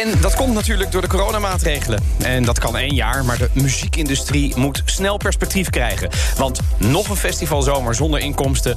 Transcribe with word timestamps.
En 0.00 0.20
dat 0.20 0.34
komt 0.34 0.54
natuurlijk 0.54 0.92
door 0.92 1.00
de 1.00 1.08
coronamaatregelen. 1.08 2.02
En 2.18 2.44
dat 2.44 2.58
kan 2.58 2.76
één 2.76 2.94
jaar, 2.94 3.24
maar 3.24 3.38
de 3.38 3.50
muziekindustrie 3.52 4.56
moet 4.56 4.82
snel 4.84 5.16
perspectief 5.16 5.70
krijgen. 5.70 6.10
Want 6.36 6.60
nog 6.76 7.08
een 7.08 7.16
festivalzomer 7.16 7.94
zonder 7.94 8.20
inkomsten, 8.20 8.76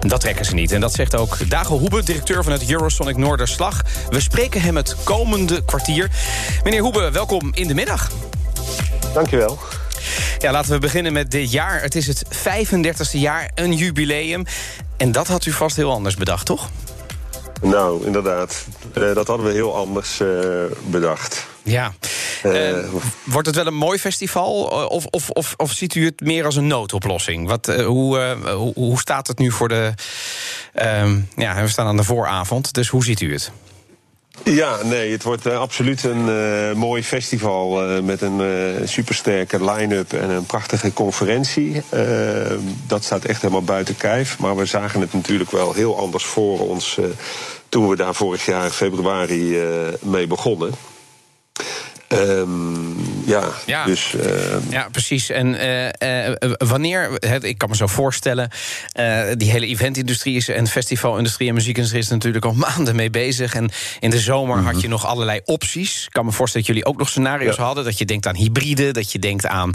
dat 0.00 0.20
trekken 0.20 0.44
ze 0.44 0.54
niet. 0.54 0.72
En 0.72 0.80
dat 0.80 0.92
zegt 0.92 1.16
ook 1.16 1.50
Dago 1.50 1.78
Hoebe, 1.78 2.02
directeur 2.02 2.42
van 2.42 2.52
het 2.52 2.70
Eurosonic 2.70 3.16
Noorderslag. 3.16 3.82
We 4.08 4.20
spreken 4.20 4.60
hem 4.60 4.76
het 4.76 4.96
komende 5.04 5.64
kwartier. 5.64 6.10
Meneer 6.64 6.80
Hoebe, 6.80 7.10
welkom 7.10 7.50
in 7.54 7.68
de 7.68 7.74
middag. 7.74 8.10
Dankjewel. 9.14 9.58
Ja, 10.38 10.52
laten 10.52 10.72
we 10.72 10.78
beginnen 10.78 11.12
met 11.12 11.30
dit 11.30 11.52
jaar. 11.52 11.82
Het 11.82 11.94
is 11.94 12.06
het 12.06 12.24
35e 12.32 13.10
jaar, 13.10 13.50
een 13.54 13.72
jubileum. 13.72 14.44
En 14.96 15.12
dat 15.12 15.26
had 15.26 15.46
u 15.46 15.52
vast 15.52 15.76
heel 15.76 15.92
anders 15.92 16.14
bedacht, 16.14 16.46
toch? 16.46 16.68
Nou, 17.62 18.06
inderdaad. 18.06 18.66
Uh, 18.98 19.14
dat 19.14 19.26
hadden 19.26 19.46
we 19.46 19.52
heel 19.52 19.76
anders 19.76 20.20
uh, 20.20 20.64
bedacht. 20.86 21.46
Ja. 21.62 21.92
Uh, 22.44 22.78
wordt 23.24 23.46
het 23.46 23.56
wel 23.56 23.66
een 23.66 23.74
mooi 23.74 23.98
festival? 23.98 24.52
Of, 24.88 25.06
of, 25.06 25.30
of, 25.30 25.54
of 25.56 25.72
ziet 25.72 25.94
u 25.94 26.04
het 26.04 26.20
meer 26.20 26.44
als 26.44 26.56
een 26.56 26.66
noodoplossing? 26.66 27.48
Wat, 27.48 27.66
hoe, 27.66 28.36
hoe, 28.54 28.72
hoe, 28.74 28.98
staat 28.98 29.26
het 29.26 29.38
nu 29.38 29.52
voor 29.52 29.68
de. 29.68 29.92
ja, 31.36 31.62
we 31.62 31.68
staan 31.68 31.86
aan 31.86 31.96
de 31.96 32.04
vooravond, 32.04 32.72
dus 32.72 32.88
hoe 32.88 33.04
ziet 33.04 33.20
u 33.20 33.32
het? 33.32 33.50
Ja, 34.44 34.82
nee, 34.82 35.12
het 35.12 35.22
wordt 35.22 35.46
uh, 35.46 35.58
absoluut 35.58 36.04
een 36.04 36.28
uh, 36.28 36.72
mooi 36.72 37.02
festival 37.02 37.90
uh, 37.90 38.02
met 38.02 38.20
een 38.22 38.40
supersterke 38.88 39.64
line-up 39.64 40.12
en 40.12 40.30
een 40.30 40.46
prachtige 40.46 40.92
conferentie. 40.92 41.82
dat 42.86 43.04
staat 43.04 43.24
echt 43.24 43.40
helemaal 43.40 43.62
buiten 43.62 43.96
kijf. 43.96 44.38
Maar 44.38 44.56
we 44.56 44.64
zagen 44.64 45.00
het 45.00 45.12
natuurlijk 45.12 45.50
wel 45.50 45.72
heel 45.72 45.98
anders 45.98 46.24
voor 46.24 46.68
ons 46.68 46.98
toen 47.68 47.88
we 47.88 47.96
daar 47.96 48.14
vorig 48.14 48.46
jaar 48.46 48.70
februari 48.70 49.60
mee 50.02 50.26
begonnen. 50.26 50.72
Um, 52.08 52.95
ja, 53.26 53.48
ja, 53.66 53.84
dus. 53.84 54.14
Uh, 54.14 54.22
ja, 54.70 54.88
precies. 54.92 55.30
En 55.30 55.46
uh, 55.54 56.30
uh, 56.30 56.52
wanneer, 56.58 57.10
het, 57.18 57.44
ik 57.44 57.58
kan 57.58 57.68
me 57.68 57.76
zo 57.76 57.86
voorstellen, 57.86 58.50
die 59.36 59.50
hele 59.50 59.66
eventindustrie 59.66 60.36
is 60.36 60.48
en 60.48 60.66
festivalindustrie 60.66 61.48
en 61.48 61.54
muziekindustrie 61.54 62.02
is 62.02 62.08
natuurlijk 62.08 62.44
al 62.44 62.52
maanden 62.68 62.96
mee 62.96 63.10
bezig. 63.10 63.54
En 63.54 63.70
in 64.00 64.10
de 64.10 64.18
zomer 64.18 64.58
had 64.58 64.80
je 64.80 64.88
nog 64.88 65.06
allerlei 65.06 65.40
opties. 65.44 66.04
Ik 66.04 66.12
kan 66.12 66.24
me 66.24 66.32
voorstellen 66.32 66.66
dat 66.66 66.76
jullie 66.76 66.90
ook 66.90 66.98
nog 66.98 67.08
scenario's 67.08 67.56
ja. 67.56 67.62
hadden. 67.62 67.84
Dat 67.84 67.98
je 67.98 68.04
denkt 68.04 68.26
aan 68.26 68.36
hybride, 68.36 68.90
dat 68.90 69.12
je 69.12 69.18
denkt 69.18 69.46
aan 69.46 69.72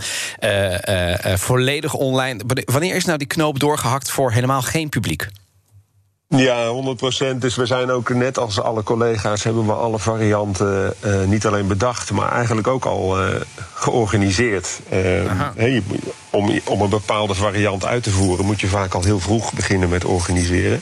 volledig 1.38 1.94
online. 1.94 2.42
Wanneer 2.66 2.96
is 2.96 3.06
nou 3.06 3.18
die 3.18 3.28
knoop 3.28 3.60
doorgehakt 3.60 4.12
voor 4.12 4.32
helemaal 4.32 4.62
geen 4.62 4.90
publiek? 4.90 5.28
Ja, 6.38 6.68
100 6.68 6.98
procent. 6.98 7.42
Dus 7.42 7.56
we 7.56 7.66
zijn 7.66 7.92
ook 7.92 8.10
net 8.10 8.38
als 8.38 8.62
alle 8.62 8.84
collega's 8.84 9.44
hebben 9.44 9.66
we 9.66 9.72
alle 9.72 10.00
varianten 10.00 10.94
uh, 11.06 11.24
niet 11.24 11.46
alleen 11.46 11.68
bedacht, 11.68 12.12
maar 12.12 12.32
eigenlijk 12.32 12.68
ook 12.68 12.86
al 12.86 13.22
uh, 13.22 13.36
georganiseerd. 13.74 14.80
Uh, 14.94 15.00
hey, 15.56 15.84
om, 16.30 16.59
om 16.66 16.82
een 16.82 16.90
bepaalde 16.90 17.34
variant 17.34 17.86
uit 17.86 18.04
te 18.04 18.09
voeren, 18.09 18.46
moet 18.46 18.62
je 18.62 18.68
vaak 18.68 18.94
al 18.94 19.04
heel 19.04 19.20
vroeg 19.20 19.54
beginnen 19.54 19.90
met 19.90 20.06
organiseren. 20.06 20.82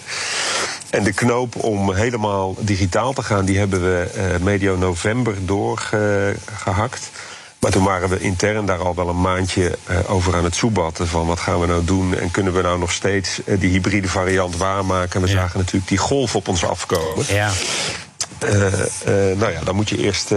En 0.90 1.04
de 1.04 1.14
knoop 1.14 1.64
om 1.64 1.94
helemaal 1.94 2.56
digitaal 2.60 3.14
te 3.14 3.24
gaan, 3.24 3.46
die 3.46 3.58
hebben 3.58 3.82
we 3.82 4.38
medio 4.42 4.78
november 4.78 5.36
doorgehakt. 5.46 7.12
Maar 7.60 7.72
toen 7.72 7.84
waren 7.84 8.10
we 8.10 8.20
intern 8.20 8.66
daar 8.66 8.80
al 8.80 8.96
wel 8.96 9.10
een 9.10 9.22
maandje 9.22 9.78
uh, 9.90 10.12
over 10.12 10.36
aan 10.36 10.44
het 10.44 10.56
soebatten. 10.56 11.08
Van 11.08 11.28
wat 11.28 11.40
gaan 11.40 11.60
we 11.60 11.68
nou 11.68 11.86
doen 11.86 12.18
en 12.18 12.32
kunnen 12.32 12.54
we 12.54 12.62
nou 12.62 12.80
nog 12.80 12.92
steeds 12.92 13.40
uh, 13.46 13.60
die 13.60 13.70
hybride 13.70 14.08
variant 14.08 14.58
waarmaken. 14.58 15.16
En 15.16 15.22
we 15.22 15.34
ja. 15.34 15.40
zagen 15.40 15.60
natuurlijk 15.60 15.88
die 15.88 15.98
golf 15.98 16.36
op 16.36 16.48
ons 16.48 16.66
afkomen. 16.66 17.26
Ja. 17.28 17.52
Uh, 18.44 18.62
nou 19.38 19.52
ja, 19.52 19.62
dan 19.64 19.76
moet 19.76 19.90
je 19.90 19.98
eerst 19.98 20.34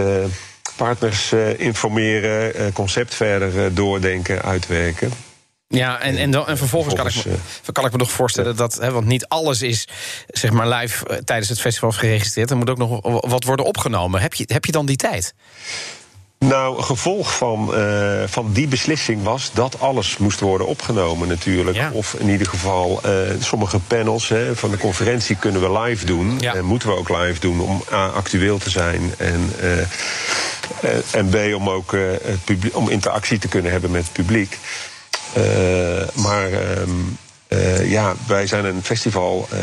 partners 0.75 1.33
informeren, 1.57 2.73
concept 2.73 3.15
verder 3.15 3.73
doordenken, 3.73 4.41
uitwerken. 4.41 5.11
Ja, 5.67 5.99
en, 5.99 6.17
en, 6.17 6.31
dan, 6.31 6.47
en 6.47 6.57
vervolgens 6.57 6.95
kan 6.95 7.07
ik, 7.07 7.15
me, 7.25 7.71
kan 7.71 7.85
ik 7.85 7.91
me 7.91 7.97
nog 7.97 8.11
voorstellen 8.11 8.55
dat, 8.55 8.73
hè, 8.73 8.91
want 8.91 9.05
niet 9.05 9.27
alles 9.27 9.61
is 9.61 9.87
zeg 10.27 10.51
maar 10.51 10.67
live 10.67 11.21
tijdens 11.25 11.49
het 11.49 11.61
festival 11.61 11.91
geregistreerd. 11.91 12.49
Er 12.49 12.57
moet 12.57 12.69
ook 12.69 12.77
nog 12.77 12.99
wat 13.29 13.43
worden 13.43 13.65
opgenomen. 13.65 14.21
Heb 14.21 14.33
je, 14.33 14.43
heb 14.47 14.65
je 14.65 14.71
dan 14.71 14.85
die 14.85 14.95
tijd? 14.95 15.33
Nou, 16.47 16.81
gevolg 16.81 17.37
van, 17.37 17.69
uh, 17.73 18.23
van 18.25 18.51
die 18.51 18.67
beslissing 18.67 19.23
was 19.23 19.51
dat 19.53 19.79
alles 19.79 20.17
moest 20.17 20.39
worden 20.39 20.67
opgenomen 20.67 21.27
natuurlijk. 21.27 21.77
Ja. 21.77 21.89
Of 21.93 22.13
in 22.13 22.29
ieder 22.29 22.47
geval 22.47 23.01
uh, 23.05 23.11
sommige 23.39 23.79
panels 23.79 24.29
hè, 24.29 24.55
van 24.55 24.71
de 24.71 24.77
conferentie 24.77 25.35
kunnen 25.35 25.61
we 25.61 25.79
live 25.79 26.05
doen. 26.05 26.39
Ja. 26.39 26.53
En 26.53 26.65
moeten 26.65 26.89
we 26.89 26.95
ook 26.95 27.09
live 27.09 27.39
doen 27.39 27.59
om 27.59 27.83
A, 27.91 28.07
actueel 28.07 28.57
te 28.57 28.69
zijn. 28.69 29.13
En, 29.17 29.53
uh, 29.61 31.15
en 31.15 31.29
B, 31.29 31.55
om 31.55 31.69
ook 31.69 31.91
het 32.23 32.43
publiek, 32.43 32.75
om 32.75 32.89
interactie 32.89 33.39
te 33.39 33.47
kunnen 33.47 33.71
hebben 33.71 33.91
met 33.91 34.03
het 34.03 34.13
publiek. 34.13 34.57
maar... 36.13 36.51
Um, 36.77 37.17
uh, 37.53 37.91
ja, 37.91 38.13
wij 38.27 38.47
zijn 38.47 38.65
een 38.65 38.83
festival 38.83 39.47
uh, 39.53 39.59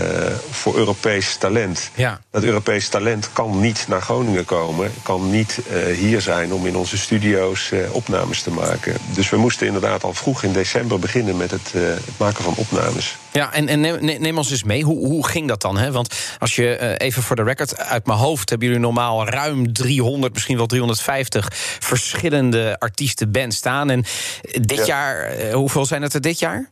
voor 0.51 0.77
Europees 0.77 1.37
talent. 1.37 1.91
Ja. 1.95 2.21
Dat 2.31 2.43
Europees 2.43 2.89
talent 2.89 3.33
kan 3.33 3.61
niet 3.61 3.85
naar 3.89 4.03
Groningen 4.03 4.45
komen, 4.45 4.93
kan 5.03 5.31
niet 5.31 5.61
uh, 5.73 5.97
hier 5.97 6.21
zijn 6.21 6.53
om 6.53 6.67
in 6.67 6.77
onze 6.77 6.99
studio's 6.99 7.73
opnames 7.91 8.43
te 8.43 8.51
maken. 8.51 8.97
Dus 9.15 9.31
we 9.31 9.37
moesten 9.37 9.67
inderdaad 9.67 10.05
al 10.05 10.15
vroeg 10.15 10.43
in 10.43 10.53
december 10.53 10.99
beginnen 10.99 11.37
met 11.37 11.51
het, 11.51 11.73
het 11.73 12.19
maken 12.19 12.45
van 12.45 12.55
opnames. 12.57 13.17
Ja, 13.33 13.53
en, 13.53 13.69
en 13.69 13.81
neem, 13.81 14.21
neem, 14.21 14.39
ons 14.39 14.51
eens 14.51 14.65
mee. 14.65 14.83
Hoe, 14.83 15.07
hoe 15.07 15.27
ging 15.27 15.49
dat 15.49 15.61
dan? 15.61 15.79
Hè? 15.79 15.93
Want 15.93 16.15
als 16.39 16.57
je 16.57 16.97
even 16.99 17.23
voor 17.23 17.37
de 17.37 17.43
record 17.43 17.79
uit 17.79 18.07
mijn 18.07 18.19
hoofd 18.19 18.51
hebben 18.51 18.69
jullie 18.69 18.83
normaal 18.83 19.29
ruim 19.29 19.73
300, 19.73 20.33
misschien 20.33 20.57
wel 20.57 20.67
350 20.67 21.49
verschillende 21.79 22.77
artiesten 22.79 23.31
band 23.31 23.55
staan. 23.55 23.91
En 23.91 24.05
dit 24.43 24.77
ja. 24.77 24.85
jaar, 24.85 25.33
hoeveel 25.53 25.87
zijn 25.87 26.03
het 26.03 26.15
er 26.15 26.21
dit 26.21 26.39
jaar? 26.39 26.71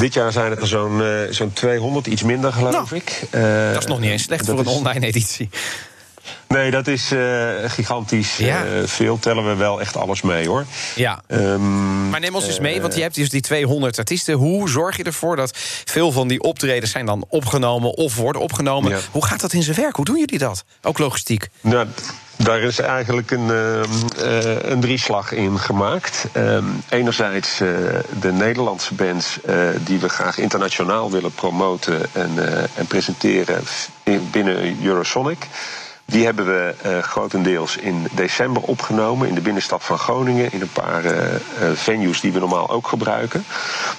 Dit 0.00 0.14
jaar 0.14 0.32
zijn 0.32 0.50
het 0.50 0.60
er 0.60 0.66
zo'n 0.66 1.00
uh, 1.00 1.20
zo'n 1.30 1.52
200, 1.52 2.06
iets 2.06 2.22
minder 2.22 2.52
geloof 2.52 2.72
nou, 2.72 2.86
ik. 2.94 3.22
Uh, 3.34 3.72
dat 3.72 3.82
is 3.82 3.86
nog 3.88 4.00
niet 4.00 4.10
eens 4.10 4.22
slecht 4.22 4.46
voor 4.46 4.58
een 4.58 4.64
is... 4.64 4.72
online 4.72 5.06
editie. 5.06 5.48
Nee, 6.56 6.70
dat 6.70 6.86
is 6.86 7.12
uh, 7.12 7.50
gigantisch 7.66 8.36
ja. 8.36 8.64
veel. 8.84 9.18
Tellen 9.18 9.48
we 9.48 9.54
wel 9.54 9.80
echt 9.80 9.96
alles 9.96 10.22
mee 10.22 10.48
hoor. 10.48 10.64
Ja. 10.94 11.22
Um, 11.28 12.08
maar 12.08 12.20
neem 12.20 12.34
ons 12.34 12.46
eens 12.46 12.60
mee, 12.60 12.80
want 12.80 12.94
je 12.94 13.02
hebt 13.02 13.14
dus 13.14 13.28
die 13.28 13.40
200 13.40 13.98
artiesten. 13.98 14.34
Hoe 14.34 14.68
zorg 14.68 14.96
je 14.96 15.02
ervoor 15.02 15.36
dat 15.36 15.56
veel 15.84 16.12
van 16.12 16.28
die 16.28 16.40
optredens 16.40 16.90
zijn 16.90 17.06
dan 17.06 17.24
opgenomen 17.28 17.90
of 17.96 18.16
worden 18.16 18.42
opgenomen? 18.42 18.90
Ja. 18.90 18.98
Hoe 19.10 19.26
gaat 19.26 19.40
dat 19.40 19.52
in 19.52 19.62
zijn 19.62 19.76
werk? 19.76 19.96
Hoe 19.96 20.04
doen 20.04 20.18
jullie 20.18 20.38
dat? 20.38 20.64
Ook 20.82 20.98
logistiek. 20.98 21.48
Nou, 21.60 21.86
daar 22.36 22.60
is 22.60 22.78
eigenlijk 22.78 23.30
een, 23.30 23.48
uh, 23.48 23.82
uh, 24.20 24.70
een 24.70 24.80
drieslag 24.80 25.32
in 25.32 25.58
gemaakt. 25.58 26.26
Uh, 26.36 26.58
enerzijds 26.88 27.58
de 28.20 28.32
Nederlandse 28.32 28.94
bands 28.94 29.38
die 29.84 29.98
we 29.98 30.08
graag 30.08 30.38
internationaal 30.38 31.10
willen 31.10 31.32
promoten 31.32 32.02
en, 32.12 32.30
en 32.74 32.86
presenteren 32.86 33.62
binnen 34.30 34.84
Eurosonic. 34.84 35.46
Die 36.08 36.24
hebben 36.24 36.46
we 36.46 36.74
uh, 36.86 36.98
grotendeels 36.98 37.76
in 37.76 38.06
december 38.12 38.62
opgenomen 38.62 39.28
in 39.28 39.34
de 39.34 39.40
binnenstad 39.40 39.84
van 39.84 39.98
Groningen. 39.98 40.52
In 40.52 40.60
een 40.60 40.72
paar 40.72 41.04
uh, 41.04 41.12
venues 41.74 42.20
die 42.20 42.32
we 42.32 42.38
normaal 42.38 42.70
ook 42.70 42.86
gebruiken. 42.88 43.44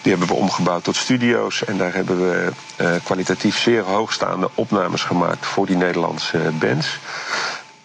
Die 0.01 0.12
hebben 0.12 0.28
we 0.29 0.41
omgebouwd 0.41 0.84
tot 0.84 0.95
studio's. 0.95 1.63
En 1.63 1.78
daar 1.78 1.94
hebben 1.94 2.19
we 2.29 2.51
kwalitatief 3.03 3.57
zeer 3.57 3.84
hoogstaande 3.84 4.50
opnames 4.56 5.04
gemaakt 5.04 5.45
voor 5.45 5.65
die 5.65 5.75
Nederlandse 5.75 6.51
bands. 6.59 7.00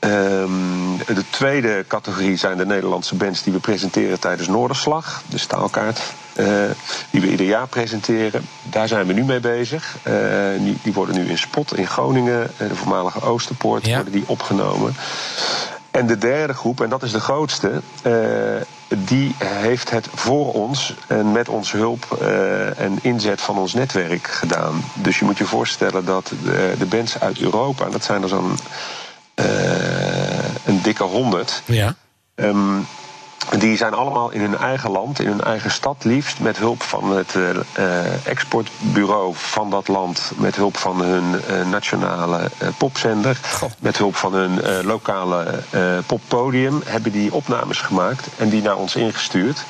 Um, 0.01 0.97
de 0.97 1.25
tweede 1.31 1.85
categorie 1.89 2.37
zijn 2.37 2.57
de 2.57 2.67
Nederlandse 2.67 3.15
bands 3.15 3.43
die 3.43 3.53
we 3.53 3.59
presenteren 3.59 4.21
tijdens 4.21 4.49
Noorderslag, 4.49 5.23
de 5.29 5.39
staalkaart. 5.39 6.01
Uh, 6.37 6.65
die 7.11 7.21
we 7.21 7.31
ieder 7.31 7.47
jaar 7.47 7.67
presenteren. 7.67 8.47
Daar 8.63 8.89
zijn 8.89 9.07
we 9.07 9.13
nu 9.13 9.25
mee 9.25 9.41
bezig. 9.41 9.97
Uh, 10.07 10.15
die, 10.59 10.79
die, 10.83 10.93
worden 10.93 11.15
nu 11.15 11.29
in 11.29 11.39
Spot 11.39 11.77
in 11.77 11.87
Groningen, 11.87 12.51
uh, 12.61 12.69
de 12.69 12.75
voormalige 12.75 13.23
Oosterpoort, 13.23 13.87
ja. 13.87 13.95
worden 13.95 14.13
die 14.13 14.25
opgenomen. 14.27 14.95
En 15.91 16.07
de 16.07 16.19
derde 16.19 16.55
groep, 16.55 16.81
en 16.81 16.89
dat 16.89 17.03
is 17.03 17.13
de 17.13 17.21
grootste, 17.21 17.81
die 18.89 19.35
heeft 19.39 19.91
het 19.91 20.09
voor 20.15 20.53
ons 20.53 20.95
en 21.07 21.33
met 21.33 21.49
onze 21.49 21.77
hulp 21.77 22.23
en 22.77 22.99
inzet 23.03 23.41
van 23.41 23.59
ons 23.59 23.75
netwerk 23.75 24.27
gedaan. 24.27 24.85
Dus 24.95 25.19
je 25.19 25.25
moet 25.25 25.39
je 25.39 25.45
voorstellen 25.45 26.05
dat 26.05 26.33
de, 26.45 26.75
de 26.79 26.87
bands 26.87 27.21
uit 27.21 27.41
Europa, 27.41 27.89
dat 27.89 28.05
zijn 28.05 28.23
er 28.23 28.29
zo'n 28.29 28.57
een 30.65 30.83
dikke 30.83 31.03
honderd. 31.05 31.63
Ja. 31.65 31.95
Um, 32.35 32.87
die 33.59 33.77
zijn 33.77 33.95
allemaal 33.95 34.31
in 34.31 34.41
hun 34.41 34.57
eigen 34.57 34.91
land, 34.91 35.21
in 35.21 35.27
hun 35.27 35.41
eigen 35.41 35.71
stad 35.71 36.05
liefst, 36.05 36.41
met 36.41 36.59
hulp 36.59 36.83
van 36.83 37.17
het 37.17 37.35
uh, 37.35 38.27
exportbureau 38.27 39.33
van 39.35 39.71
dat 39.71 39.89
land, 39.89 40.33
met 40.37 40.57
hulp 40.57 40.77
van 40.77 41.03
hun 41.03 41.25
uh, 41.51 41.69
nationale 41.71 42.41
uh, 42.63 42.69
popzender, 42.79 43.41
Goh. 43.53 43.71
met 43.79 43.99
hulp 43.99 44.17
van 44.17 44.35
hun 44.35 44.85
lokale 44.85 45.63
poppodium, 46.07 46.83
hebben 46.85 47.13
die 47.13 47.33
opnames 47.35 47.81
gemaakt 47.81 48.29
en 48.37 48.49
die 48.49 48.63
naar 48.63 48.77
ons 48.77 48.97
ingestuurd. 48.97 49.65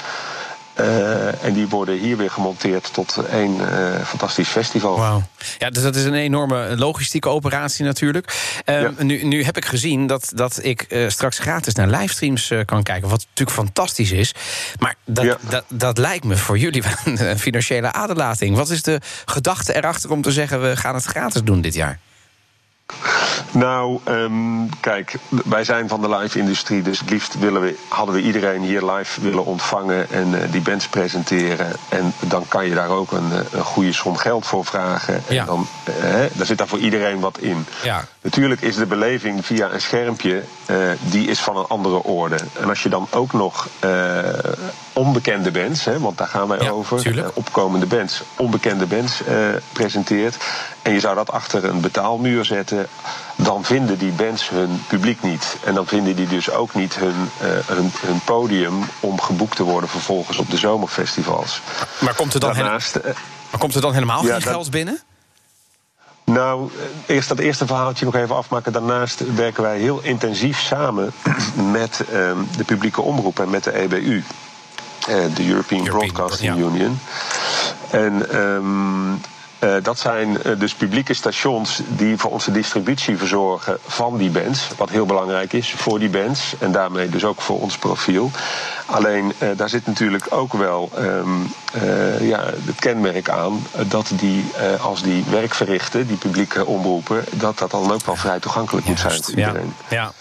Uh, 0.82 1.44
en 1.44 1.52
die 1.52 1.68
worden 1.68 1.98
hier 1.98 2.16
weer 2.16 2.30
gemonteerd 2.30 2.92
tot 2.92 3.16
één 3.30 3.56
uh, 3.56 4.00
fantastisch 4.04 4.48
festival. 4.48 4.96
Wauw. 4.98 5.22
Ja, 5.58 5.70
dus 5.70 5.82
dat 5.82 5.96
is 5.96 6.04
een 6.04 6.14
enorme 6.14 6.76
logistieke 6.76 7.28
operatie 7.28 7.84
natuurlijk. 7.84 8.60
Uh, 8.64 8.80
ja. 8.80 8.92
nu, 8.98 9.24
nu 9.24 9.44
heb 9.44 9.56
ik 9.56 9.64
gezien 9.64 10.06
dat, 10.06 10.32
dat 10.34 10.58
ik 10.62 10.86
uh, 10.88 11.08
straks 11.08 11.38
gratis 11.38 11.74
naar 11.74 11.88
livestreams 11.88 12.52
kan 12.64 12.82
kijken. 12.82 13.08
Wat 13.08 13.26
natuurlijk 13.28 13.56
fantastisch 13.56 14.12
is. 14.12 14.34
Maar 14.78 14.94
dat, 15.04 15.24
ja. 15.24 15.36
dat, 15.48 15.64
dat 15.68 15.98
lijkt 15.98 16.24
me 16.24 16.36
voor 16.36 16.58
jullie 16.58 16.82
een 17.04 17.38
financiële 17.38 17.92
aderlating. 17.92 18.56
Wat 18.56 18.70
is 18.70 18.82
de 18.82 19.00
gedachte 19.24 19.74
erachter 19.74 20.10
om 20.10 20.22
te 20.22 20.32
zeggen... 20.32 20.62
we 20.62 20.76
gaan 20.76 20.94
het 20.94 21.04
gratis 21.04 21.42
doen 21.42 21.60
dit 21.60 21.74
jaar? 21.74 21.98
Nou, 23.52 23.98
um, 24.08 24.68
kijk, 24.80 25.14
wij 25.28 25.64
zijn 25.64 25.88
van 25.88 26.00
de 26.00 26.16
live-industrie, 26.16 26.82
dus 26.82 27.00
het 27.00 27.10
liefst 27.10 27.38
willen 27.38 27.62
we, 27.62 27.78
hadden 27.88 28.14
we 28.14 28.20
iedereen 28.20 28.62
hier 28.62 28.90
live 28.90 29.20
willen 29.20 29.44
ontvangen 29.44 30.10
en 30.10 30.28
uh, 30.32 30.40
die 30.50 30.60
bands 30.60 30.88
presenteren. 30.88 31.72
En 31.88 32.12
dan 32.20 32.44
kan 32.48 32.66
je 32.66 32.74
daar 32.74 32.88
ook 32.88 33.12
een, 33.12 33.30
een 33.52 33.64
goede 33.64 33.92
som 33.92 34.16
geld 34.16 34.46
voor 34.46 34.64
vragen. 34.64 35.22
En 35.28 35.34
ja. 35.34 35.44
dan 35.44 35.66
uh, 35.88 36.14
daar 36.32 36.46
zit 36.46 36.58
daar 36.58 36.68
voor 36.68 36.78
iedereen 36.78 37.20
wat 37.20 37.38
in. 37.38 37.66
Ja. 37.82 38.04
Natuurlijk 38.20 38.60
is 38.60 38.76
de 38.76 38.86
beleving 38.86 39.46
via 39.46 39.70
een 39.70 39.80
schermpje, 39.80 40.42
uh, 40.70 40.76
die 41.00 41.28
is 41.28 41.40
van 41.40 41.56
een 41.56 41.66
andere 41.68 42.02
orde. 42.02 42.36
En 42.60 42.68
als 42.68 42.82
je 42.82 42.88
dan 42.88 43.06
ook 43.10 43.32
nog 43.32 43.68
onbekende 44.92 45.50
bands, 45.50 45.84
hè, 45.84 45.98
want 45.98 46.18
daar 46.18 46.26
gaan 46.26 46.48
wij 46.48 46.58
ja, 46.60 46.70
over, 46.70 47.30
opkomende 47.34 47.86
bands, 47.86 48.22
onbekende 48.36 48.86
bands 48.86 49.22
presenteert. 49.72 50.36
En 50.82 50.92
je 50.92 51.00
zou 51.00 51.14
dat 51.14 51.30
achter 51.30 51.64
een 51.64 51.80
betaalmuur 51.80 52.44
zetten 52.44 52.86
dan 53.36 53.64
vinden 53.64 53.98
die 53.98 54.12
bands 54.12 54.48
hun 54.48 54.82
publiek 54.88 55.22
niet. 55.22 55.56
En 55.64 55.74
dan 55.74 55.86
vinden 55.86 56.16
die 56.16 56.26
dus 56.26 56.50
ook 56.50 56.74
niet 56.74 56.94
hun, 56.94 57.30
uh, 57.42 57.48
hun, 57.66 57.92
hun, 58.00 58.20
podium 58.24 58.84
om 59.00 59.20
geboekt 59.20 59.56
te 59.56 59.62
worden 59.62 59.88
vervolgens 59.88 60.38
op 60.38 60.50
de 60.50 60.56
zomerfestivals. 60.56 61.60
Maar 61.98 62.14
komt 62.14 62.34
er 62.34 62.40
dan, 62.40 62.54
Daarnaast, 62.54 62.94
hele, 62.94 63.14
maar 63.50 63.60
komt 63.60 63.74
er 63.74 63.80
dan 63.80 63.92
helemaal 63.92 64.24
ja, 64.24 64.32
geen 64.32 64.42
geld 64.42 64.70
binnen? 64.70 65.00
Nou, 66.24 66.70
eerst 67.06 67.28
dat 67.28 67.38
eerste 67.38 67.66
verhaaltje 67.66 68.04
nog 68.04 68.14
even 68.14 68.36
afmaken. 68.36 68.72
Daarnaast 68.72 69.34
werken 69.34 69.62
wij 69.62 69.78
heel 69.78 70.00
intensief 70.02 70.60
samen 70.60 71.12
met 71.72 72.00
uh, 72.00 72.30
de 72.56 72.64
publieke 72.64 73.02
omroep 73.02 73.40
en 73.40 73.50
met 73.50 73.64
de 73.64 73.72
EBU. 73.72 74.24
De 75.06 75.12
European, 75.12 75.46
European 75.48 75.84
Broadcasting 75.84 76.56
ja. 76.56 76.64
Union. 76.64 76.98
En 77.90 78.36
um, 78.36 79.20
uh, 79.62 79.74
dat 79.82 79.98
zijn 79.98 80.28
uh, 80.46 80.58
dus 80.58 80.74
publieke 80.74 81.14
stations 81.14 81.80
die 81.88 82.16
voor 82.16 82.30
onze 82.30 82.52
distributie 82.52 83.16
verzorgen 83.16 83.78
van 83.86 84.16
die 84.16 84.30
bands. 84.30 84.68
Wat 84.76 84.90
heel 84.90 85.06
belangrijk 85.06 85.52
is 85.52 85.70
voor 85.70 85.98
die 85.98 86.08
bands 86.08 86.54
en 86.58 86.72
daarmee 86.72 87.08
dus 87.08 87.24
ook 87.24 87.40
voor 87.40 87.60
ons 87.60 87.78
profiel. 87.78 88.30
Alleen 88.86 89.32
uh, 89.38 89.48
daar 89.56 89.68
zit 89.68 89.86
natuurlijk 89.86 90.26
ook 90.30 90.52
wel 90.52 90.90
um, 90.98 91.52
ja, 92.20 92.44
het 92.64 92.78
kenmerk 92.78 93.28
aan 93.28 93.66
dat 93.86 94.12
die, 94.14 94.44
als 94.80 95.02
die 95.02 95.24
werk 95.30 95.54
verrichten, 95.54 96.06
die 96.06 96.16
publieke 96.16 96.66
omroepen, 96.66 97.24
dat 97.30 97.58
dat 97.58 97.70
dan 97.70 97.92
ook 97.92 98.06
wel 98.06 98.16
vrij 98.16 98.40
toegankelijk 98.40 98.86
moet 98.86 99.00
zijn 99.00 99.22
voor 99.22 99.34
iedereen. 99.34 99.74
Ja, 99.88 100.12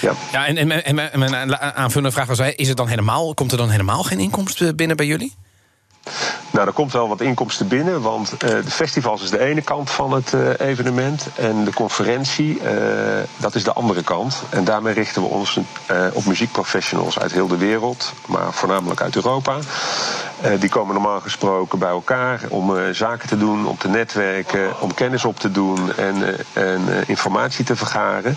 ja. 0.00 0.12
ja. 0.32 0.46
en, 0.46 0.56
en, 0.56 0.84
en, 0.84 1.12
en 1.12 1.18
mijn 1.18 1.58
aanvullende 1.58 2.12
vraag 2.12 2.26
was: 2.26 2.38
is 2.38 2.68
het 2.68 2.76
dan 2.76 2.88
helemaal, 2.88 3.34
komt 3.34 3.52
er 3.52 3.58
dan 3.58 3.70
helemaal 3.70 4.02
geen 4.02 4.18
inkomsten 4.18 4.76
binnen 4.76 4.96
bij 4.96 5.06
jullie? 5.06 5.34
Nou, 6.50 6.66
er 6.66 6.72
komt 6.72 6.92
wel 6.92 7.08
wat 7.08 7.20
inkomsten 7.20 7.68
binnen, 7.68 8.00
want 8.00 8.32
uh, 8.32 8.38
de 8.50 8.70
festivals 8.70 9.22
is 9.22 9.30
de 9.30 9.38
ene 9.38 9.62
kant 9.62 9.90
van 9.90 10.12
het 10.12 10.32
uh, 10.32 10.48
evenement 10.58 11.26
en 11.36 11.64
de 11.64 11.72
conferentie, 11.72 12.60
uh, 12.62 12.70
dat 13.36 13.54
is 13.54 13.64
de 13.64 13.72
andere 13.72 14.02
kant. 14.02 14.42
En 14.48 14.64
daarmee 14.64 14.94
richten 14.94 15.22
we 15.22 15.28
ons 15.28 15.58
op 16.12 16.24
muziekprofessionals 16.24 17.18
uit 17.18 17.32
heel 17.32 17.48
de 17.48 17.56
wereld, 17.56 18.12
maar 18.26 18.52
voornamelijk 18.52 19.00
uit 19.00 19.16
Europa. 19.16 19.56
die 20.58 20.68
komen 20.68 20.94
normaal 20.94 21.20
gesproken 21.20 21.78
bij 21.78 21.88
elkaar 21.88 22.40
om 22.48 22.94
zaken 22.94 23.28
te 23.28 23.38
doen, 23.38 23.66
om 23.66 23.78
te 23.78 23.88
netwerken, 23.88 24.80
om 24.80 24.94
kennis 24.94 25.24
op 25.24 25.38
te 25.38 25.50
doen 25.50 25.96
en, 25.96 26.36
en 26.52 26.80
informatie 27.06 27.64
te 27.64 27.76
vergaren. 27.76 28.36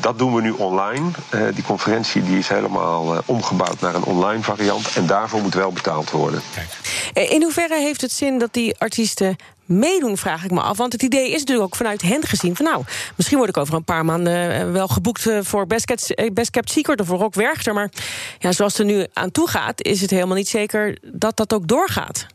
Dat 0.00 0.18
doen 0.18 0.34
we 0.34 0.42
nu 0.42 0.50
online. 0.50 1.10
die 1.54 1.64
conferentie 1.64 2.22
die 2.22 2.38
is 2.38 2.48
helemaal 2.48 3.22
omgebouwd 3.26 3.80
naar 3.80 3.94
een 3.94 4.04
online 4.04 4.42
variant 4.42 4.96
en 4.96 5.06
daarvoor 5.06 5.42
moet 5.42 5.54
wel 5.54 5.72
betaald 5.72 6.10
worden. 6.10 6.42
Kijk. 6.54 6.68
Eh, 7.12 7.30
in 7.30 7.42
hoeverre 7.42 7.78
heeft 7.78 8.00
het 8.00 8.12
zin 8.12 8.38
dat 8.38 8.52
die 8.52 8.78
artiesten 8.78 9.36
meedoen, 9.64 10.16
vraag 10.16 10.44
ik 10.44 10.50
me 10.50 10.60
af. 10.60 10.76
Want 10.76 10.92
het 10.92 11.02
idee 11.02 11.30
is 11.30 11.38
natuurlijk 11.38 11.66
ook 11.66 11.76
vanuit 11.76 12.02
hen 12.02 12.22
gezien... 12.22 12.56
van 12.56 12.64
nou, 12.64 12.84
misschien 13.16 13.38
word 13.38 13.50
ik 13.50 13.56
over 13.56 13.74
een 13.74 13.84
paar 13.84 14.04
maanden 14.04 14.52
eh, 14.52 14.70
wel 14.70 14.88
geboekt... 14.88 15.26
Eh, 15.26 15.38
voor 15.42 15.66
Best 15.66 15.84
Kept, 15.84 16.32
Best 16.32 16.50
Kept 16.50 16.70
Secret 16.70 17.00
of 17.00 17.06
voor 17.06 17.18
Rock 17.18 17.34
Werchter. 17.34 17.74
Maar 17.74 17.90
ja, 18.38 18.52
zoals 18.52 18.78
het 18.78 18.88
er 18.88 18.94
nu 18.94 19.06
aan 19.12 19.30
toe 19.30 19.48
gaat... 19.48 19.82
is 19.82 20.00
het 20.00 20.10
helemaal 20.10 20.36
niet 20.36 20.48
zeker 20.48 20.98
dat 21.02 21.36
dat 21.36 21.54
ook 21.54 21.68
doorgaat. 21.68 22.26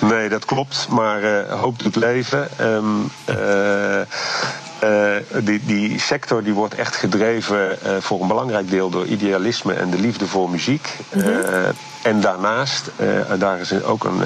Nee, 0.00 0.28
dat 0.28 0.44
klopt. 0.44 0.86
Maar 0.88 1.22
uh, 1.22 1.60
hoop 1.60 1.78
doet 1.78 1.96
leven. 1.96 2.48
Um, 2.60 3.10
uh, 3.30 4.00
die, 5.44 5.60
die, 5.64 6.00
sector 6.00 6.42
die 6.42 6.52
wordt 6.52 6.74
echt 6.74 6.96
gedreven 6.96 7.78
uh, 7.86 7.90
voor 8.00 8.20
een 8.20 8.28
belangrijk 8.28 8.70
deel 8.70 8.90
door 8.90 9.06
idealisme 9.06 9.74
en 9.74 9.90
de 9.90 9.98
liefde 9.98 10.26
voor 10.26 10.50
muziek. 10.50 10.96
Mm 11.12 11.20
-hmm. 11.20 11.30
uh, 11.30 11.68
en 12.02 12.20
daarnaast, 12.20 12.90
en 13.28 13.38
daar 13.38 13.60
is 13.60 13.82
ook 13.82 14.04
een 14.04 14.22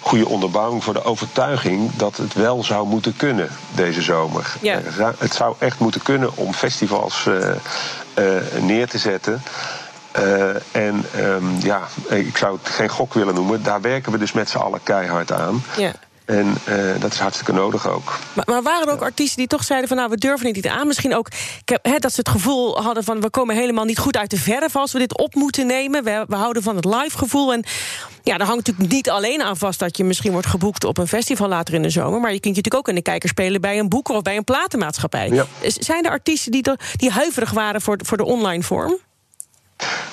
goede 0.00 0.28
onderbouwing 0.28 0.84
voor 0.84 0.92
de 0.92 1.04
overtuiging 1.04 1.90
dat 1.96 2.16
het 2.16 2.34
wel 2.34 2.64
zou 2.64 2.86
moeten 2.86 3.16
kunnen 3.16 3.48
deze 3.74 4.02
zomer. 4.02 4.56
Ja. 4.60 4.80
het 5.18 5.34
zou 5.34 5.54
echt 5.58 5.78
moeten 5.78 6.02
kunnen 6.02 6.36
om 6.36 6.52
festivals 6.52 7.28
neer 8.60 8.88
te 8.88 8.98
zetten. 8.98 9.42
Uh, 10.18 10.48
en 10.72 11.04
um, 11.18 11.56
ja, 11.58 11.82
ik 12.08 12.36
zou 12.36 12.58
het 12.62 12.68
geen 12.68 12.88
gok 12.88 13.14
willen 13.14 13.34
noemen. 13.34 13.62
Daar 13.62 13.80
werken 13.80 14.12
we 14.12 14.18
dus 14.18 14.32
met 14.32 14.50
z'n 14.50 14.58
allen 14.58 14.82
keihard 14.82 15.32
aan. 15.32 15.64
Ja. 15.76 15.92
En 16.26 16.54
uh, 16.68 17.00
dat 17.00 17.12
is 17.12 17.18
hartstikke 17.18 17.52
nodig 17.52 17.88
ook. 17.88 18.18
Maar, 18.32 18.44
maar 18.48 18.62
waren 18.62 18.86
er 18.86 18.92
ook 18.92 19.00
ja. 19.00 19.04
artiesten 19.04 19.38
die 19.38 19.46
toch 19.46 19.64
zeiden 19.64 19.88
van 19.88 19.96
nou 19.96 20.10
we 20.10 20.16
durven 20.16 20.46
het 20.46 20.54
niet 20.56 20.66
aan? 20.66 20.86
Misschien 20.86 21.16
ook 21.16 21.28
he, 21.82 21.98
dat 21.98 22.12
ze 22.12 22.20
het 22.20 22.28
gevoel 22.28 22.82
hadden 22.82 23.04
van 23.04 23.20
we 23.20 23.30
komen 23.30 23.54
helemaal 23.54 23.84
niet 23.84 23.98
goed 23.98 24.16
uit 24.16 24.30
de 24.30 24.36
verf 24.36 24.76
als 24.76 24.92
we 24.92 24.98
dit 24.98 25.18
op 25.18 25.34
moeten 25.34 25.66
nemen. 25.66 26.04
We, 26.04 26.24
we 26.28 26.36
houden 26.36 26.62
van 26.62 26.76
het 26.76 26.84
live 26.84 27.18
gevoel. 27.18 27.52
En 27.52 27.64
ja, 28.22 28.36
daar 28.36 28.46
hangt 28.46 28.66
natuurlijk 28.66 28.94
niet 28.94 29.10
alleen 29.10 29.42
aan 29.42 29.56
vast 29.56 29.78
dat 29.78 29.96
je 29.96 30.04
misschien 30.04 30.32
wordt 30.32 30.46
geboekt 30.46 30.84
op 30.84 30.98
een 30.98 31.08
festival 31.08 31.48
later 31.48 31.74
in 31.74 31.82
de 31.82 31.90
zomer. 31.90 32.20
Maar 32.20 32.32
je 32.32 32.40
kunt 32.40 32.56
je 32.56 32.62
natuurlijk 32.62 32.74
ook 32.74 32.88
in 32.88 32.94
de 32.94 33.10
kijker 33.10 33.28
spelen 33.28 33.60
bij 33.60 33.78
een 33.78 33.88
boeker 33.88 34.14
of 34.14 34.22
bij 34.22 34.36
een 34.36 34.44
platenmaatschappij. 34.44 35.28
Ja. 35.28 35.46
Zijn 35.62 36.04
er 36.04 36.10
artiesten 36.10 36.52
die, 36.52 36.62
die 36.96 37.10
huiverig 37.10 37.50
waren 37.50 37.80
voor, 37.80 37.98
voor 38.04 38.16
de 38.16 38.24
online 38.24 38.62
vorm? 38.62 38.98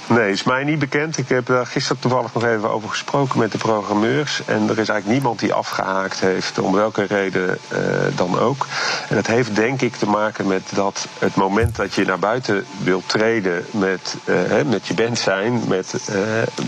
Nee, 0.08 0.32
is 0.32 0.44
mij 0.44 0.64
niet 0.64 0.80
bekend. 0.80 1.18
Ik 1.18 1.30
heb 1.30 1.46
daar 1.46 1.66
gisteren 1.66 2.02
toevallig 2.02 2.34
nog 2.34 2.44
even 2.46 2.72
over 2.72 2.90
gesproken 2.90 3.40
met 3.40 3.52
de 3.52 3.58
programmeurs. 3.58 4.42
En 4.46 4.62
er 4.64 4.70
is 4.70 4.90
eigenlijk 4.90 5.08
niemand 5.08 5.40
die 5.40 5.54
afgehaakt 5.54 6.20
heeft, 6.20 6.60
om 6.60 6.74
welke 6.74 7.04
reden 7.04 7.58
uh, 7.74 7.80
dan 8.16 8.40
ook. 8.40 8.68
En 9.10 9.16
het 9.16 9.28
heeft 9.28 9.56
denk 9.56 9.82
ik 9.82 9.96
te 9.96 10.10
maken 10.10 10.48
met 10.48 10.62
dat 10.74 11.08
het 11.20 11.36
moment 11.36 11.76
dat 11.76 11.94
je 11.94 12.06
naar 12.06 12.20
buiten 12.20 12.66
wilt 12.84 13.10
treden 13.10 13.66
met, 13.72 14.16
hè, 14.26 14.66
met 14.66 14.88
je 14.88 14.94
band 14.94 15.20
zijn, 15.20 15.62
met, 15.68 16.10
uh, 16.10 16.16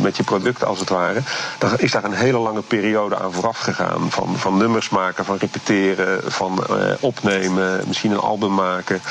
met 0.02 0.18
je 0.18 0.24
product 0.24 0.66
als 0.66 0.80
het 0.80 0.90
ware, 0.90 1.20
dan 1.58 1.72
is 1.78 1.92
daar 1.92 2.04
een 2.04 2.14
hele 2.14 2.38
lange 2.38 2.62
periode 2.62 3.20
aan 3.20 3.34
vooraf 3.34 3.60
gegaan. 3.60 4.12
Van, 4.12 4.38
van 4.38 4.58
nummers 4.58 4.90
maken, 4.90 5.26
van 5.26 5.38
repeteren, 5.38 6.32
van 6.32 6.64
opnemen, 7.00 7.84
misschien 7.88 8.12
een 8.12 8.20
album 8.20 8.54
maken. 8.54 9.02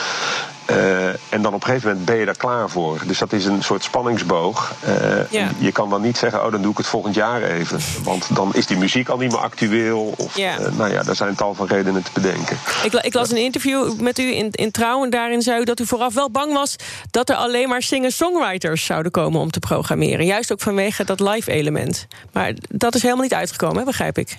Uh, 0.70 1.06
en 1.08 1.42
dan 1.42 1.54
op 1.54 1.60
een 1.60 1.66
gegeven 1.66 1.88
moment 1.88 2.06
ben 2.06 2.16
je 2.16 2.24
daar 2.24 2.36
klaar 2.36 2.70
voor. 2.70 2.98
Dus 3.06 3.18
dat 3.18 3.32
is 3.32 3.44
een 3.44 3.62
soort 3.62 3.82
spanningsboog. 3.82 4.74
Uh, 4.88 5.30
ja. 5.30 5.48
Je 5.58 5.72
kan 5.72 5.90
dan 5.90 6.02
niet 6.02 6.16
zeggen, 6.16 6.44
oh 6.44 6.50
dan 6.50 6.62
doe 6.62 6.70
ik 6.70 6.76
het 6.76 6.86
volgend 6.86 7.14
jaar 7.14 7.42
even. 7.42 7.78
Want 8.02 8.34
dan 8.34 8.54
is 8.54 8.66
die 8.66 8.76
muziek 8.76 9.08
al 9.08 9.18
niet 9.18 9.30
meer 9.30 9.40
actueel. 9.40 10.14
Of, 10.16 10.36
ja. 10.36 10.58
uh, 10.58 10.66
nou 10.76 10.92
ja, 10.92 11.02
daar 11.02 11.16
zijn 11.16 11.34
tal 11.34 11.54
van 11.54 11.66
redenen 11.66 12.02
te 12.02 12.10
bedenken. 12.14 12.58
Ik, 12.84 12.92
ik 12.92 13.14
las 13.14 13.30
een 13.30 13.36
interview 13.36 14.00
met 14.00 14.18
u 14.18 14.34
in, 14.34 14.48
in 14.50 14.70
Trouw. 14.70 15.04
En 15.04 15.10
daarin 15.10 15.42
zei 15.42 15.60
u 15.60 15.64
dat 15.64 15.80
u 15.80 15.86
vooraf 15.86 16.14
wel 16.14 16.30
bang 16.30 16.52
was... 16.52 16.76
dat 17.10 17.28
er 17.28 17.36
alleen 17.36 17.68
maar 17.68 17.82
singer-songwriters 17.82 18.84
zouden 18.84 19.12
komen 19.12 19.40
om 19.40 19.50
te 19.50 19.60
programmeren. 19.60 20.26
Juist 20.26 20.52
ook 20.52 20.60
vanwege 20.60 21.04
dat 21.04 21.20
live 21.20 21.50
element. 21.50 22.06
Maar 22.32 22.52
dat 22.68 22.94
is 22.94 23.02
helemaal 23.02 23.22
niet 23.22 23.34
uitgekomen, 23.34 23.78
hè, 23.78 23.84
begrijp 23.84 24.18
ik. 24.18 24.36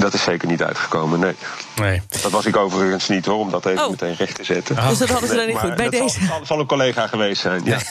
Dat 0.00 0.14
is 0.14 0.22
zeker 0.22 0.48
niet 0.48 0.62
uitgekomen, 0.62 1.20
nee. 1.20 1.34
nee. 1.76 2.02
Dat 2.22 2.30
was 2.30 2.46
ik 2.46 2.56
overigens 2.56 3.08
niet 3.08 3.26
hoor, 3.26 3.38
om 3.38 3.50
dat 3.50 3.66
even 3.66 3.84
Oh. 3.84 3.90
meteen 3.90 4.14
recht 4.14 4.34
te 4.34 4.44
zetten. 4.44 4.76
Dus 4.88 4.98
dat 4.98 5.08
hadden 5.08 5.28
ze 5.28 5.34
dan 5.34 5.46
niet 5.46 5.56
goed 5.56 5.74
bij 5.74 5.84
dat 5.88 5.94
zal- 5.94 6.06
deze. 6.06 6.24
Zal, 6.26 6.40
zal 6.44 6.60
een 6.60 6.66
collega 6.66 7.06
geweest 7.06 7.40
zijn, 7.40 7.60
ja. 7.64 7.78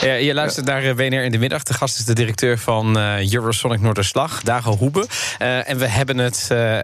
Ja, 0.00 0.12
je 0.12 0.34
luistert 0.34 0.66
naar 0.66 0.82
eh, 0.84 0.94
WNR 0.94 1.22
in 1.24 1.30
de 1.30 1.38
middag. 1.38 1.62
De 1.62 1.74
gast 1.74 1.98
is 1.98 2.04
de 2.04 2.12
directeur 2.14 2.58
van 2.58 2.98
eh, 2.98 3.32
Eurosonic 3.32 3.80
Noorderslag, 3.80 4.42
Dago 4.42 4.76
Hoebe. 4.76 5.06
Eh, 5.38 5.68
en 5.68 5.78
we 5.78 5.86
hebben 5.86 6.18
het 6.18 6.46
eh, 6.48 6.78
eh, 6.78 6.82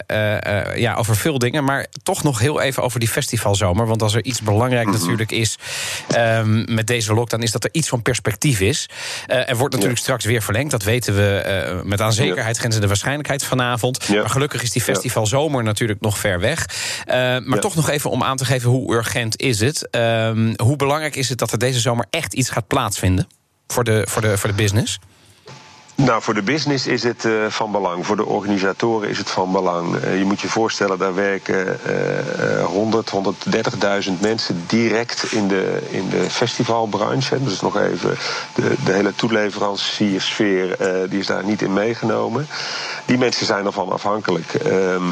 eh, 0.70 0.76
ja, 0.76 0.94
over 0.94 1.16
veel 1.16 1.38
dingen, 1.38 1.64
maar 1.64 1.86
toch 2.02 2.22
nog 2.22 2.38
heel 2.38 2.60
even 2.60 2.82
over 2.82 3.00
die 3.00 3.08
festivalzomer. 3.08 3.86
Want 3.86 4.02
als 4.02 4.14
er 4.14 4.24
iets 4.24 4.40
belangrijk 4.42 4.86
Mhm. 4.88 4.98
natuurlijk 4.98 5.30
is 5.30 5.56
ehm, 6.08 6.74
met 6.74 6.86
deze 6.86 7.14
lockdown, 7.14 7.42
is 7.42 7.50
dat 7.52 7.64
er 7.64 7.70
iets 7.72 7.88
van 7.88 8.02
perspectief 8.02 8.60
is. 8.60 8.88
Eh, 9.26 9.48
er 9.48 9.56
wordt 9.56 9.74
natuurlijk 9.74 10.00
straks 10.00 10.24
weer 10.24 10.42
verlengd, 10.42 10.70
dat 10.70 10.82
weten 10.82 11.14
we 11.16 11.36
eh, 11.38 11.80
met 11.82 12.00
aan 12.00 12.12
zekerheid 12.12 12.58
grenzen 12.58 12.80
de 12.80 12.86
waarschijnlijkheid 12.86 13.44
vanavond. 13.44 14.04
Ja. 14.08 14.20
Maar 14.20 14.30
gelukkig 14.30 14.57
is 14.62 14.72
die 14.72 14.82
festivalzomer 14.82 15.62
natuurlijk 15.62 16.00
nog 16.00 16.18
ver 16.18 16.40
weg. 16.40 16.66
Eh, 17.04 17.16
maar 17.38 17.60
toch 17.60 17.74
nog 17.74 17.88
even 17.88 18.10
om 18.10 18.22
aan 18.22 18.36
te 18.36 18.44
geven 18.44 18.70
hoe 18.70 18.94
urgent 18.94 19.40
is 19.40 19.60
het. 19.60 19.90
Ehm, 19.90 20.52
hoe 20.56 20.76
belangrijk 20.76 21.16
is 21.16 21.28
het 21.28 21.38
dat 21.38 21.52
er 21.52 21.58
deze 21.58 21.80
zomer 21.80 22.06
echt 22.10 22.34
iets 22.34 22.50
gaat 22.50 22.66
plaatsvinden? 22.66 23.26
Voor 23.66 23.84
de, 23.84 24.06
voor 24.08 24.22
de, 24.22 24.38
voor 24.38 24.48
de 24.48 24.56
business? 24.56 24.98
Nou, 26.04 26.22
voor 26.22 26.34
de 26.34 26.42
business 26.42 26.86
is 26.86 27.02
het 27.02 27.24
eh, 27.24 27.32
van 27.48 27.72
belang. 27.72 28.06
Voor 28.06 28.16
de 28.16 28.24
organisatoren 28.26 29.08
is 29.08 29.18
het 29.18 29.30
van 29.30 29.52
belang. 29.52 29.96
Eh, 29.96 30.18
je 30.18 30.24
moet 30.24 30.40
je 30.40 30.48
voorstellen, 30.48 30.98
daar 30.98 31.14
werken 31.14 31.78
eh, 31.84 32.64
100, 32.64 33.10
130.000 34.06 34.20
mensen 34.20 34.64
direct 34.66 35.32
in 35.32 35.48
de, 35.48 35.78
in 35.90 36.08
de 36.08 36.30
festivalbranche. 36.30 37.34
hè. 37.34 37.42
Dus 37.42 37.60
nog 37.60 37.76
even 37.76 38.16
de, 38.54 38.74
de 38.84 38.92
hele 38.92 39.14
toeleveranciersfeer, 39.14 40.76
die 41.08 41.18
is 41.18 41.26
daar 41.26 41.44
niet 41.44 41.62
in 41.62 41.72
meegenomen. 41.72 42.46
Die 43.08 43.18
mensen 43.18 43.46
zijn 43.46 43.66
ervan 43.66 43.92
afhankelijk. 43.92 44.54
Ehm, 44.54 45.02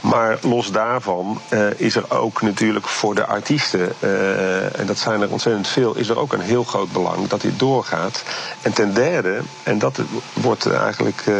maar 0.00 0.38
los 0.42 0.70
daarvan 0.70 1.40
eh, 1.48 1.60
is 1.76 1.96
er 1.96 2.10
ook 2.10 2.42
natuurlijk 2.42 2.86
voor 2.86 3.14
de 3.14 3.26
artiesten, 3.26 3.92
eh, 3.98 4.78
en 4.78 4.86
dat 4.86 4.98
zijn 4.98 5.20
er 5.20 5.30
ontzettend 5.30 5.68
veel, 5.68 5.96
is 5.96 6.08
er 6.08 6.18
ook 6.18 6.32
een 6.32 6.40
heel 6.40 6.64
groot 6.64 6.92
belang 6.92 7.28
dat 7.28 7.40
dit 7.40 7.58
doorgaat. 7.58 8.22
En 8.62 8.72
ten 8.72 8.94
derde, 8.94 9.40
en 9.62 9.78
dat 9.78 10.00
wordt 10.32 10.66
eigenlijk 10.66 11.22
eh, 11.26 11.34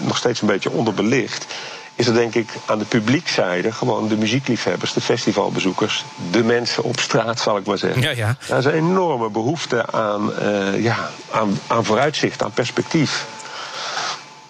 nog 0.00 0.16
steeds 0.16 0.40
een 0.40 0.46
beetje 0.46 0.70
onderbelicht. 0.70 1.46
Is 1.94 2.06
er 2.06 2.14
denk 2.14 2.34
ik 2.34 2.48
aan 2.66 2.78
de 2.78 2.84
publiekzijde 2.84 3.72
gewoon 3.72 4.08
de 4.08 4.16
muziekliefhebbers, 4.16 4.92
de 4.92 5.00
festivalbezoekers, 5.00 6.04
de 6.30 6.44
mensen 6.44 6.82
op 6.82 7.00
straat, 7.00 7.40
zal 7.40 7.56
ik 7.56 7.66
maar 7.66 7.78
zeggen. 7.78 8.02
Ja, 8.02 8.10
ja. 8.10 8.36
Daar 8.48 8.58
is 8.58 8.64
een 8.64 8.72
enorme 8.72 9.30
behoefte 9.30 9.92
aan, 9.92 10.32
ja, 10.78 11.10
aan, 11.30 11.58
aan 11.66 11.84
vooruitzicht, 11.84 12.42
aan 12.42 12.50
perspectief. 12.50 13.26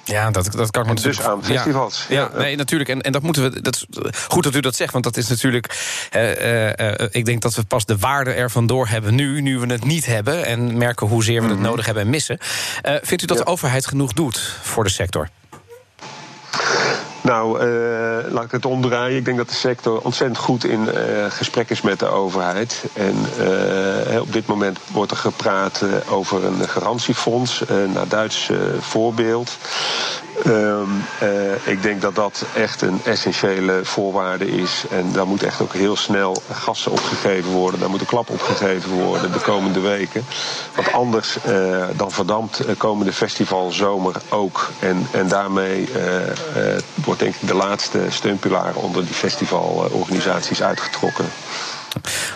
Ja, 0.09 0.31
dat, 0.31 0.53
dat 0.53 0.71
kan 0.71 0.83
ik 0.83 0.89
me 0.89 0.95
dus 1.01 1.21
aan 1.23 1.45
festivals. 1.45 2.07
Ja, 2.09 2.15
ja, 2.21 2.31
Ja. 2.33 2.39
nee, 2.39 2.57
natuurlijk. 2.57 2.91
En, 2.91 3.01
en 3.01 3.13
dat 3.13 3.23
moeten 3.23 3.43
we. 3.53 3.61
Dat, 3.61 3.87
goed 4.29 4.43
dat 4.45 4.55
u 4.55 4.61
dat 4.61 4.77
zegt, 4.77 4.93
want 4.93 5.05
dat 5.05 5.17
is 5.17 5.29
natuurlijk. 5.29 5.67
eh, 6.11 6.31
eh, 6.71 7.01
eh, 7.01 7.09
ik 7.11 7.25
denk 7.25 7.43
dat 7.43 7.55
we 7.55 7.65
pas 7.65 7.85
de 7.85 7.97
waarde 7.97 8.33
ervan 8.33 8.67
doorhebben 8.67 9.15
nu, 9.15 9.41
nu 9.41 9.59
we 9.59 9.67
het 9.67 9.85
niet 9.85 10.07
hebben. 10.07 10.45
En 10.45 10.79
merken 10.79 11.07
hoezeer 11.07 11.43
we 11.43 11.49
het 11.49 11.59
nodig 11.61 11.85
hebben 11.87 12.03
en 12.05 12.11
missen. 12.11 12.39
Eh, 12.83 12.95
vindt 13.03 13.23
u 13.23 13.27
dat 13.27 13.39
Ja. 13.39 13.45
de 13.45 13.51
overheid 13.51 13.87
genoeg 13.87 14.13
doet 14.13 14.39
voor 14.63 14.85
de 14.85 14.91
sector? 14.91 15.29
Nou, 17.27 17.61
eh, 17.61 18.33
laat 18.33 18.45
ik 18.45 18.51
het 18.51 18.67
omdraaien. 18.67 19.17
Ik 19.17 19.25
denk 19.25 19.37
dat 19.37 19.49
de 19.49 19.55
sector 19.55 20.01
ontzettend 20.01 20.39
goed 20.39 20.65
in 20.65 20.91
eh, 20.91 21.25
gesprek 21.29 21.71
is 21.71 21.81
met 21.81 21.99
de 21.99 22.07
overheid. 22.07 22.85
En 22.93 23.15
eh, 23.39 24.21
op 24.21 24.33
dit 24.33 24.47
moment 24.47 24.79
wordt 24.93 25.11
er 25.11 25.17
gepraat 25.17 25.83
over 26.11 26.45
een 26.45 26.69
garantiefonds, 26.69 27.65
naar 27.95 28.09
Duits 28.09 28.51
voorbeeld. 28.81 29.59
Ehm, 30.45 30.89
eh, 31.19 31.67
ik 31.73 31.83
denk 31.83 32.01
dat 32.01 32.15
dat 32.15 32.45
echt 32.55 32.83
een 32.83 33.01
essentiële 33.05 33.81
voorwaarde 33.83 34.47
is. 34.47 34.85
En 34.91 35.13
daar 35.13 35.27
moet 35.27 35.43
echt 35.43 35.61
ook 35.61 35.73
heel 35.73 35.97
snel 35.97 36.43
gassen 36.53 36.93
opgegeven 36.93 37.51
worden. 37.51 37.81
Daar 37.81 37.91
moet 37.91 38.01
een 38.01 38.07
klap 38.07 38.31
opgegeven 38.31 38.91
worden 38.91 39.33
de 39.33 39.41
komende 39.41 39.81
weken. 39.81 40.25
Want 40.75 40.93
anders 40.93 41.39
eh, 41.43 41.85
dan 41.97 42.11
verdampt 42.11 42.61
eh, 42.61 42.77
komende 42.77 43.13
festivalzomer 43.13 44.15
ook. 44.29 44.71
En, 44.79 45.07
en 45.11 45.29
daarmee 45.29 45.89
wordt 46.95 47.21
denk 47.21 47.35
ik 47.35 47.49
de 47.49 47.55
laatste 47.55 48.01
steunpilaar 48.09 48.75
onder 48.75 49.05
die 49.05 49.15
festivalorganisaties 49.15 50.63
uitgetrokken. 50.63 51.25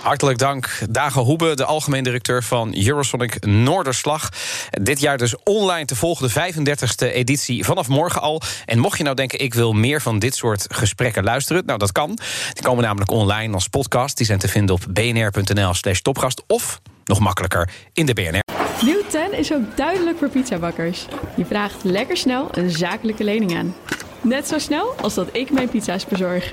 Hartelijk 0.02 0.38
dank, 0.38 0.78
Dago 0.90 1.24
Hoebe, 1.24 1.54
de 1.56 1.64
algemeen 1.64 2.04
directeur 2.04 2.42
van 2.42 2.74
Eurosonic 2.86 3.46
Noorderslag. 3.46 4.28
Dit 4.70 5.00
jaar 5.00 5.18
dus 5.18 5.34
online 5.44 5.84
te 5.84 5.96
volgen, 5.96 6.28
de 6.28 6.52
35e 6.52 7.12
editie 7.12 7.64
vanaf 7.64 7.88
morgen 7.88 8.20
al. 8.20 8.42
En 8.64 8.78
mocht 8.78 8.98
je 8.98 9.04
nou 9.04 9.16
denken, 9.16 9.40
ik 9.40 9.54
wil 9.54 9.72
meer 9.72 10.02
van 10.02 10.18
dit 10.18 10.34
soort 10.34 10.66
gesprekken 10.68 11.24
luisteren... 11.24 11.62
nou, 11.66 11.78
dat 11.78 11.92
kan. 11.92 12.18
Die 12.52 12.62
komen 12.62 12.84
namelijk 12.84 13.10
online 13.10 13.54
als 13.54 13.68
podcast. 13.68 14.16
Die 14.16 14.26
zijn 14.26 14.38
te 14.38 14.48
vinden 14.48 14.74
op 14.74 14.86
bnr.nl 14.90 15.74
slash 15.74 16.00
topgast... 16.00 16.42
of, 16.46 16.80
nog 17.04 17.18
makkelijker, 17.18 17.70
in 17.92 18.06
de 18.06 18.12
BNR. 18.12 18.42
Nieuw 18.84 19.02
10 19.08 19.32
is 19.32 19.52
ook 19.52 19.76
duidelijk 19.76 20.18
voor 20.18 20.28
pizzabakkers. 20.28 21.06
Je 21.36 21.44
vraagt 21.44 21.84
lekker 21.84 22.16
snel 22.16 22.48
een 22.50 22.70
zakelijke 22.70 23.24
lening 23.24 23.56
aan. 23.56 23.74
Net 24.20 24.48
zo 24.48 24.58
snel 24.58 24.94
als 25.00 25.14
dat 25.14 25.28
ik 25.32 25.50
mijn 25.50 25.68
pizza's 25.68 26.06
bezorg. 26.06 26.52